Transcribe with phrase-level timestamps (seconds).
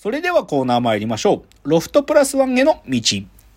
[0.00, 1.70] それではコーナー参りましょう。
[1.70, 3.00] ロフトプラスワンへの道。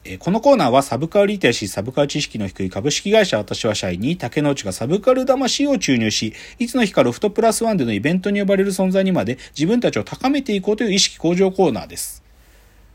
[0.03, 12.23] えーこのコーナーはサブカルリテラシー、サブカル知識の低い株式会社私は社員に竹之内がサブカル魂を注入し、いつの日かロフトプラスワンでのイベントに呼ばれる存在にまで自分たちを高めていこうという意識向上コーナーです。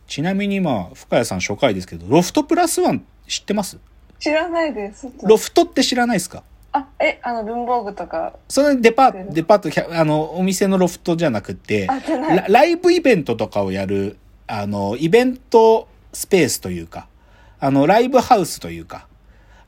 [0.09, 3.79] ちなみにまあ、深谷さん初回ですけど、ロフトプラスワン知ってます？
[4.19, 5.09] 知らないです。
[5.23, 6.43] ロフトって知らないですか？
[6.77, 8.35] あ、え、あの、文房具とか。
[8.49, 11.87] それデパート、デパート、あの、お店のロフトじゃなくて。
[11.87, 17.09] ラライブイベントとかをやる、あの、イベントスペースというか、
[17.59, 19.07] あの、ライブハウスというか、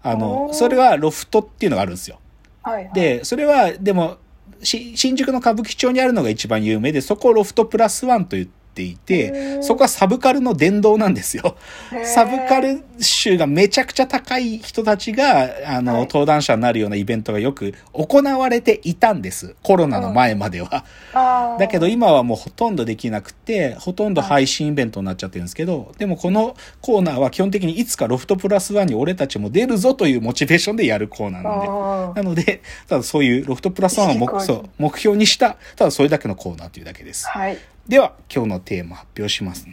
[0.02, 2.18] あの、それがロフトっていうのがあるんですよ。
[2.62, 2.92] はい、はい。
[2.92, 4.18] で、それは、でも、
[4.62, 11.56] し新宿の歌舞伎町にあるのが一番有名で、そこをロフトプラスワンと言っていへて、ーそこはサブカルの殿堂なんですよ。
[12.04, 19.56] サブカル集がめちゃくちゃ高い人たちが、あの、はい登壇者になるようなイベントがよく行われていたんです。
[19.62, 20.84] コロナの前までは。
[21.12, 32.22] あーだけど今はもうほとんどできなくて、ほとんど配信イベントになっちゃってるんですけど、でもこのコーナーは基本的にいつかロフトプラスワンに俺たちも出るぞというモチベーションでやるコーナーなんで。
[32.22, 37.26] なので、ただそういうロフトプラスワンを目標にした、ただそれだけのコーナーというだけです。
[37.28, 37.58] はい。
[37.88, 39.66] では、今日のテーマ発表します。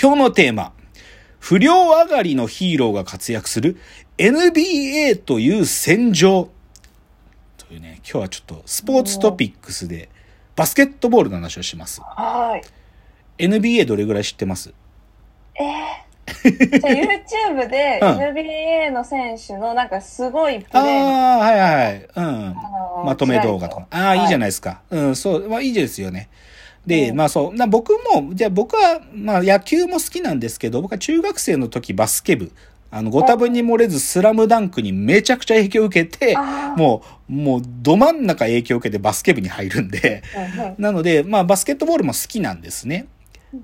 [0.00, 0.72] 今日のテーマ。
[1.38, 3.76] 不良上がりのヒーローが活躍する
[4.16, 6.48] NBA という戦場。
[7.58, 10.08] というね、今日はちょっとスポーツトピックスで
[10.56, 12.00] バスケットボールの話をします。
[12.00, 13.44] はい。
[13.44, 14.72] NBA どれぐらい知ってます？
[15.60, 16.92] えー、じゃあ
[17.58, 22.08] YouTube でうん NBA の選手のなんかすごいプああレーの、ー、はいはいはい。
[22.16, 22.24] うん。
[22.24, 23.86] あのーまとめ動画とか。
[23.90, 24.80] ああ、いいじゃないですか。
[24.88, 26.30] うん、そう、まあいいですよね。
[26.86, 27.16] で、うん。
[27.16, 32.52] まあそう、な僕も、じゃあ僕は、まあ野球も好きなんですけど、僕は中学生の時バスケ部、
[32.90, 36.36] あの、ご多分に漏れずスラムダンクにめちゃくちゃ影響を受けて、
[36.76, 40.22] もう、もうど真ん中影響を受けてバスケ部に入るんで、
[40.78, 43.06] なので、まあバスケットボールも好きなんですね。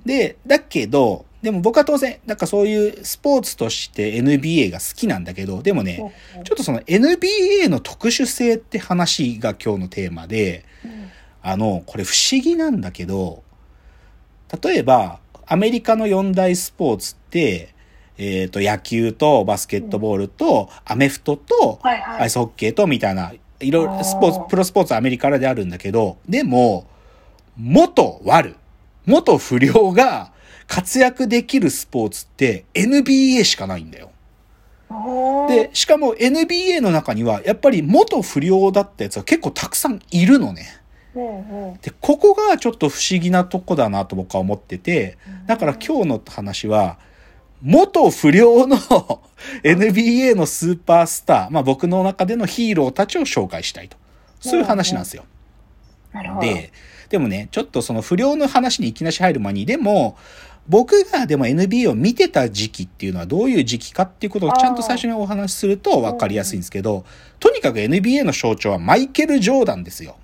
[0.05, 11.00] で、だけど、でも僕は当然、なんかそういうスポーツとして NBA が好きなんだけど、でもね、うんちょっとその NBA の特殊性って話が今日のテーマで、うん
[11.43, 13.43] あの、これ不思議なんだけど、
[14.63, 17.75] 例えば、アメリカの四大スポーツって、
[18.19, 21.81] えっ、と、野球とバスケットボールと、アメフトと。
[22.19, 26.87] アイスホッケーとみたいな、いろいろスポーツ、プロスポーツアメリカであるんだけど、でも、
[27.57, 28.57] 元悪、
[29.07, 30.33] 元不良が
[30.67, 34.11] 活躍できるスポーツって NBA しかないんだよ。
[35.49, 40.80] で、しかも NBA の中には、やっぱり元不良だったやつが結構たくさんいるのね。
[41.15, 46.99] で、ここがちょっと不思議なとこだなと僕は思ってて、だから今日の話は、
[47.63, 48.77] 元不良の
[49.65, 53.97] NBA のスーパースター、まあ僕の中でのヒーローたちを紹介したいと。
[54.41, 55.25] そういう話なんですよ。
[56.41, 56.73] で、
[57.09, 60.17] でもね、ちょっとその不良の話にいきなし入る前に、でも、
[60.69, 67.05] 僕がでも NBA を見てた時期っていうのはどういう時期かっていうことをちゃんと最初にお話しすると分かりやすいんですけど、
[67.41, 70.17] とにかく NBA の象徴はマイケル・ジョーダンですよ。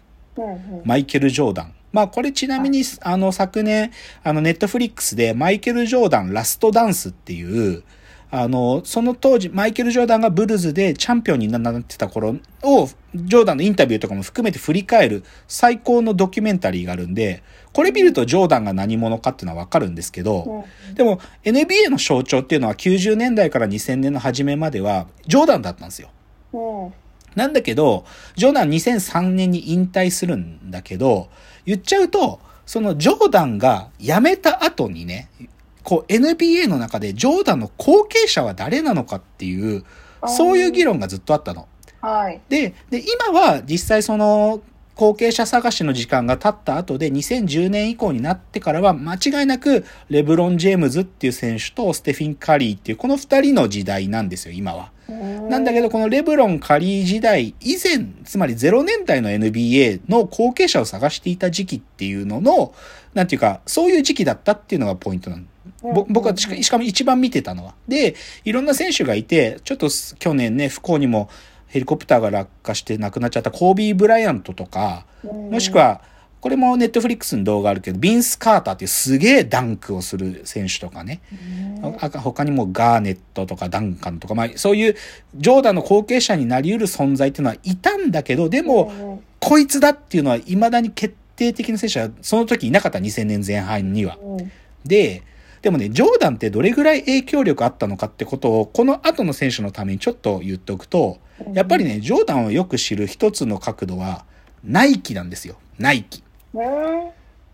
[0.84, 1.72] マイケル・ジョーダン。
[1.92, 3.90] まあこれちなみに、あの昨年、
[4.22, 7.82] あのネットフリックスでマイケル・ジョーダンラストダンスっていう、
[8.30, 17.42] あの、その当時、マイケル・ジョーダンがブルズでチャンピオンになってた頃を、ジョーダンのインタビューとかも含めて振り返る最高のドキュメンタリーがあるんで、
[17.72, 26.10] これ見るとジョーダンが何者かっていうのはわかるんですけど、でも NBA の象徴っていうのは90年代から2000年の初めまではジョーダンだったんですよ。
[27.36, 28.04] うんなんだけど、
[28.34, 31.28] ジョーダン2003年に引退するんだけど、
[31.66, 35.28] 言っちゃうと、そのジョーダンが辞めた後にね、
[35.84, 39.84] こう NBA の中でジョーダンの後継者は誰なのかっていう、
[40.26, 41.68] そういう議論がずっとあったの。
[42.00, 42.40] はい。
[42.48, 44.62] で、で、今は実際その
[44.96, 54.90] 後継者探しの時間が経った後で2010年以降になってからは間違いなくレブロン・ジェームズっていう選手とステフィン・カリーっていうこの二人の時代なんですよ、今は。
[55.50, 62.74] なんだけど、このレブロン・カリー時代以前、つまり0年代の NBA の後継者を探していた時期っていうのの、
[63.14, 65.44] なんていうか、そういう時期だったっていうのがポイントなの。
[66.08, 67.74] 僕はしかも一番見てたのは。
[67.86, 69.88] で、いろんな選手がいて、ちょっと
[70.18, 71.28] 去年ね、不幸にも
[71.66, 76.00] ヘリコプターが落下して亡くなっちゃったコービー・ブライアントとか、もしくは、
[76.40, 81.20] これもネットフリックスの動画あるけど、ビンス・カーターっていうすげえダンクをする選手とかね。
[81.82, 84.94] あ他にもガーネットとかダンカンとか、まあそういう
[85.34, 94.16] ジョーダンの後継者になり得る存在っていうのはいたんだけど、でも、こいつだっていうのは未だに決定的な選手はその時いなかった2000年前半には。
[94.84, 95.22] で、
[95.62, 101.18] でもね、ジョーダンってどれぐらい影響力あったのかってことを、この後の選手のためにちょっと言っておくと、
[101.52, 104.24] やっぱりね、ジョーダンをよく知る一つの角度は、
[104.64, 105.56] ナイキなんですよ。
[105.78, 106.22] ナイキ。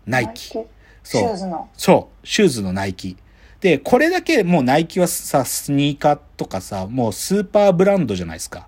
[0.05, 0.41] ナイキ。
[0.49, 0.57] シ
[1.03, 1.69] そうューズの。
[1.73, 3.17] そう、シューズのナイキ。
[3.59, 8.59] で、これだけもうナイキはさ、スニーカーとかさ、もうスーパーブランドじゃないですか。
[8.59, 8.67] はい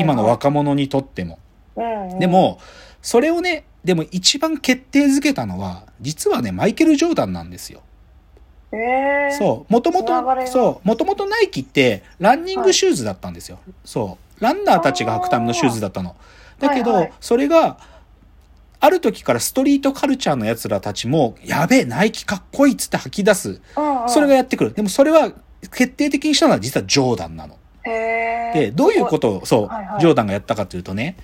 [0.00, 1.38] 今の若者にとっても。
[1.76, 2.58] うんうんで、も、
[3.02, 7.82] それをね、でも一番決定づけたのは、実はね、マイケル・ジョーダンなんですよ。
[8.72, 9.72] えー、そう。
[9.72, 10.12] もともと、
[10.46, 10.88] そう。
[10.88, 13.58] もともとナイキって、ランニングシューズだったんですよ。
[13.84, 14.42] そう。
[14.42, 16.16] ランナーたちが履くためのシューズだったの。
[16.58, 17.78] だけど、はいはいそれが、
[18.78, 23.60] ある時からストリートカルチャーの奴らたちも、やべえ、ナイキかっこいいっつって吐き出す。
[24.08, 24.72] それがやってくる。
[24.72, 25.32] でもそれは、
[25.72, 27.56] 決定的にしたのは実はジョーダンなの。
[27.84, 31.16] で、どういうことを、そう、はいはいジョーダンがやったかというとね、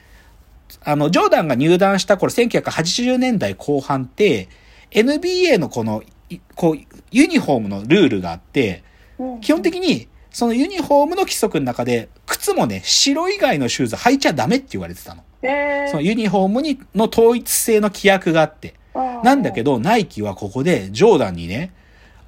[0.82, 4.48] あの、ジョーダンが入団した頃、1980年代後半って、
[4.90, 6.06] NBA のこの、い
[6.54, 6.78] こう、
[7.10, 8.82] ユニフォームのルールがあって、
[9.18, 15.22] うん基本的に、そのユニフォームの規則の中で、靴もね、白以外のシューズ履いちゃダメって言われてたの。
[15.42, 18.74] えーそのユニフォームに、の統一性の規約があって。
[19.22, 21.72] なんだけど、ど、ナイキはここで、ジョーダンにね、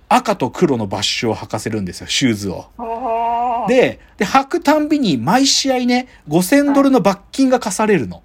[0.09, 2.67] 赤と黒のバッシュを履かせるんですよ、シューズを。
[3.69, 8.23] で、で、履くたんびに毎試合ね、5000ドルの罰金が課されるの。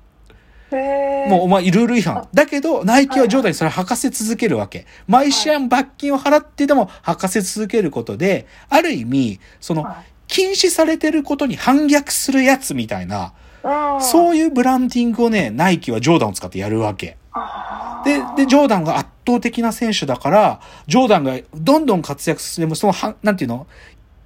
[0.72, 2.28] もうお前ルール違反。
[2.34, 4.86] だけど、ナイキはジョーダンにそれ履かせ続けるわけ。
[5.08, 9.96] 毎試合罰金を払ってでも履かせ続けることで、ある意味、その、はい
[10.30, 13.34] 禁止されてることに反逆するやつみたいな、
[13.64, 17.18] うん、そういうブランディングをね、ナイキはジョーダンを使ってやるわけ。
[17.32, 22.68] あで、で、ジョーダンが圧倒的な選手だから、ジョーダンがどんどん活躍する。
[22.68, 23.66] でもその、はなんていうの？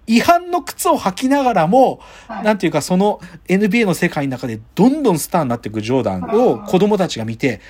[0.08, 7.62] 違反の靴を履きながらも、はいなんていうかその NBA の世界の中でどんどんスターになっていくジョーダンを子供たちが見て、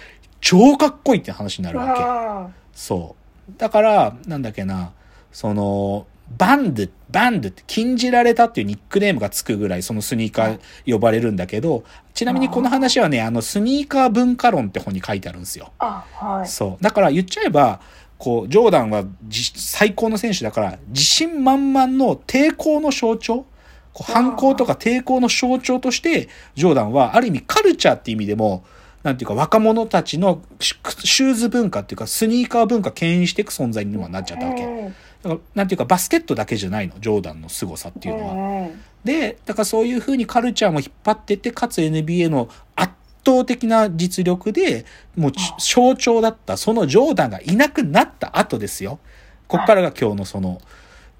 [0.41, 2.03] 超かっこいいって話になるわけ。
[2.03, 3.15] うんそ
[3.49, 3.53] う。
[3.57, 4.91] だから、なんだっけな、
[5.31, 6.07] その、
[6.37, 10.59] バンド、バンドって禁じられたっていうニックネームがつくぐらいそのスニーカー
[10.91, 11.83] 呼ばれるんだけど、
[12.13, 15.71] ちなみにこの話はね、あの、スニーカー文化論って本に書いてあるんですよ。
[15.79, 16.47] あ、はい。
[16.47, 16.83] そう。
[16.83, 17.79] だから言っちゃえば、
[18.23, 23.45] こう、ジョーダンはじ最高の選手だから、自信満々の抵抗の象徴？
[23.91, 28.63] こう反抗とか抵抗の象徴として、ジョーダンはある意味カルチャーって意味でも、
[29.03, 34.63] なんていうか若者たちのシシューズ文化っていうかスニーカー文化牽引していく存在にもなっちゃったわけ。
[34.63, 38.69] うんだからなんていうかバスケットだけじゃないの、ジョーダンの凄さっていうのは。
[39.03, 42.91] で、だからそういう風にカルチャーも引っ張ってって、かつ NBA の圧
[43.25, 44.85] 倒的な実力で、
[45.15, 48.99] もう象徴だった、そのジョーダンがいなくなった後ですよ。
[49.47, 50.61] こっからが今日のその、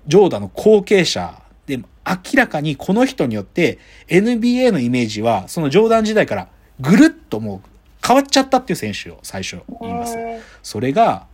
[0.07, 1.85] ジョーダンの後継者で、明
[2.35, 3.79] らかにこの人によって
[4.09, 7.69] NBA のイメージは、そのジョーダン時代からぐるっともう
[8.05, 10.17] 変わっちゃったっていう選手を最初言います。
[10.61, 11.27] それが、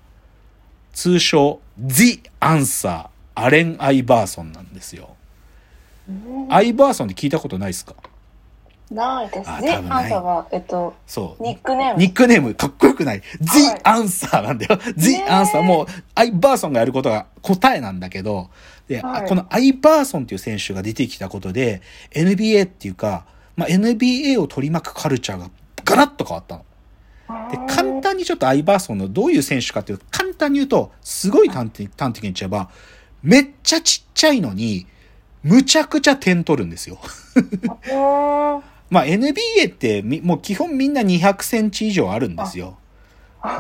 [0.94, 5.16] 通称、The Answer、アレン・アイバーソンなんですよ。
[6.08, 7.94] うんアイバーソンって聞いたことないですか？
[8.92, 9.50] ないです。
[9.50, 11.44] あ The 多分ない Answer は、えっと、そう。
[11.44, 12.00] ニックネーム。
[12.00, 13.22] ニックネームかっこよくない。
[13.42, 14.80] The はい Answer なんだよ。
[14.98, 15.62] The ねえ Answer。
[15.62, 18.50] もう、アイバーソンがやることが答えなんだけど、
[18.88, 21.82] で、はいこのアイバーソンっていう選手が出てきたことで、
[22.12, 23.26] NBA っていうか、
[23.56, 25.50] まあ、NBA を取り巻くカルチャーが
[25.86, 26.66] ガラッと変わったの。
[27.52, 32.70] で、簡単にちょっとアイバーソンのどういう選手かっていうと、簡単に言うと、すごい端的端的に言っちゃえば、
[33.22, 34.88] めっちゃちっちゃいのに、
[35.44, 37.00] むちゃくちゃ点取るんですよ。
[38.90, 42.78] うんまあ NBA ってみもう基本みんな200センチ以上あるんですよ。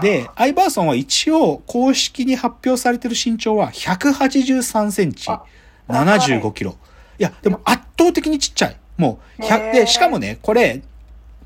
[0.02, 5.44] で、アイバーソンは一応公式に発表されてる身長は183センチ、あ
[5.88, 6.76] 75キロ。
[7.18, 8.78] いや、でも圧倒的にちっちゃい。
[8.98, 10.82] もう100、へーで、しかもね、これ、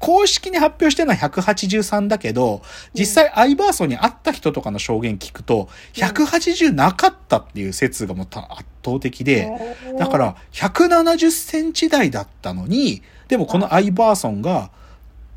[0.03, 2.61] 公式に発表してるのは183だけど、
[2.93, 9.49] 実際アイバーソンに会った人とかの証言聞くと、180なかったっていう説がもうた圧倒的で、
[9.97, 14.71] だか、ら、170センチ台だったのに、でもこのアイバーソンが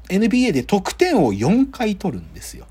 [0.09, 2.67] NBA で得点を4回取るんですよ。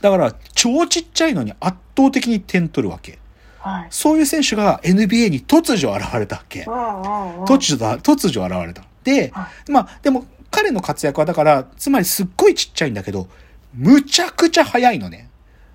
[0.00, 3.20] だから、超ちっちゃいのに圧倒的に点取るわけ。
[3.60, 3.86] はい。
[3.90, 6.64] そういう選手が NBA に突如現れたわけ。
[6.64, 8.82] 突如だ、突如現れた。
[9.04, 13.28] では、まあ、でも彼の活躍はだから、つまりすっごいちっちゃいんだけど、
[13.74, 15.28] むちゃくちゃ速いのね。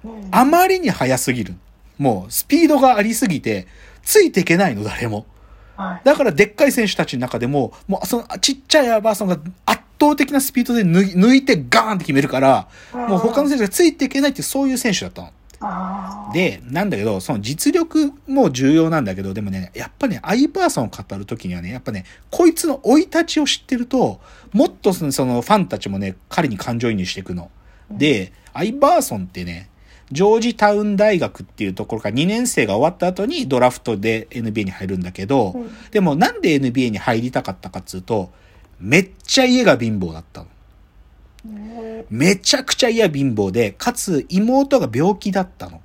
[0.03, 1.55] うんあまりに速すぎる。
[1.98, 3.67] もう、スピードがありすぎて、
[4.03, 5.25] ついていけないの、誰も。
[5.75, 6.01] はい。
[6.03, 15.32] だからでっかい選手たちの中でも、もうそのちっちゃいアーバーソンが圧倒的なスピードで抜い抜いてガーンって決めるから、もう他の選手がついていけないっていうそういう選手だったの。
[16.34, 24.19] で、なんだけど、その実力も重要なんだけど、でもね、やっぱね、アイバーソンを語るときにはね、やっぱね、こいつの生い立ちを知ってると、
[24.51, 27.50] もっとそのそのファンたちもね、彼に感情移入していくの。
[27.89, 29.69] で、アイバーソンってね、
[30.12, 38.31] ジョージタウン大学っていうところから2年生が終わった後にドラフトで NBA に入るんだけど、うんでもなんで NBA に入りたかったかっつうと、
[38.79, 40.48] めっちゃ家が貧乏だったの。
[41.46, 45.82] うんめちゃくちゃ嫌貧乏で、かつ妹が病気だったの。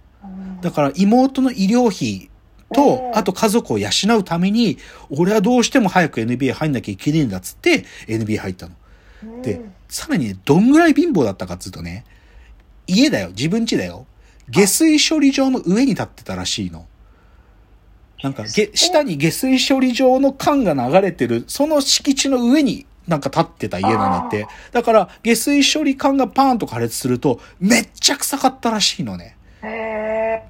[0.60, 2.30] だから妹の医療費
[2.74, 3.88] とう、んあと家族を養
[4.18, 4.78] うために、
[5.10, 8.74] 俺はどうしても早く NBA 入んなきゃいけねえんだっつって、NBA 入ったの。
[9.42, 12.04] で、さらにね、どんぐらい貧乏だったかっつうとね、
[12.86, 14.06] 家だよ、自分家だよ。
[14.48, 16.86] 下水処理場の上に立ってたらしいの。
[18.22, 24.46] なんか、げ、下に下水処理場の管が流れてる、その敷地の上になんか立ってた家なんだって。
[24.70, 29.36] だから、下水処理管がパーンと破裂すると、めっちゃ臭かったらしいのね。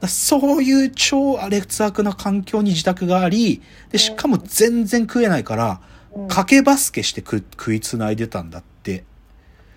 [0.07, 5.91] そういう超劣悪な環境に自宅があり、で、しかも全然食えないから、うん
[6.27, 9.05] 賭けバスケして食食いつないでたんだって。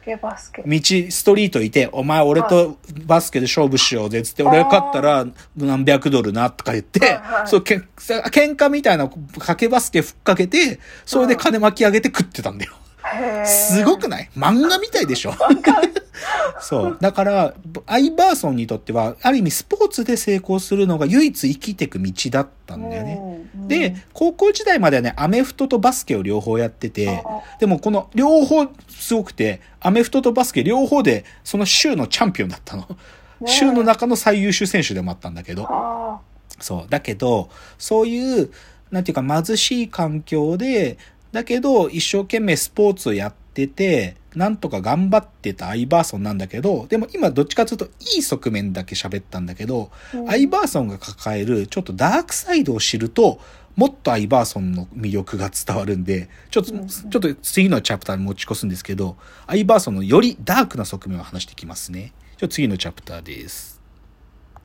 [0.06, 0.64] ゲバスケ。
[0.66, 0.80] 道、
[1.12, 7.48] ストリートいて、お前俺とバスケで勝負しようぜっつって、俺が勝ったら何百ドルなとか言ってはいは、い。
[7.48, 12.74] そう、けん喧嘩みたいな賭けバスケふっかけて、それで金巻き上げて食ってたんだよ。
[13.46, 14.30] すごくない？
[14.36, 15.34] 漫画みたいでしょ？
[16.62, 16.98] そう。
[17.00, 17.54] だから、
[17.86, 23.20] アイバーソンにとっては、ある意味スポーツで成功するのが唯一生きていく道だったんだよね。
[23.22, 27.24] うんで、高校時代まではね、アメフトとバスケを両方やっててあ、
[27.60, 32.84] でもこの両方すごくて、アメフトとバスケ両方でその州のチャンピオンだったの。
[32.84, 32.96] ね
[33.46, 35.68] 州の中の最優秀選手でもあったんだけど。
[35.70, 36.20] あ
[36.60, 36.90] そう。
[36.90, 38.52] だけど、そういう、
[38.92, 40.98] なんていうか貧しい環境で、
[41.32, 47.86] だけど一生懸命スポーツをやってて、なんとか頑張ってたアイバーソンなんだけど、でも今どっちかというと
[48.16, 53.40] いい側面だけ喋ったんだけど、うんアイバーソンが抱えるちょっとダークサイドを知ると、
[53.76, 62.14] もっとアイバーソンの魅力が伝わるんで、ちょっと、うんちょっと次のチャプターに持ち越すんですけど、アイバーソンのよりダークな側面を話していきますね。
[62.38, 63.73] ちょっと次のチャプターです。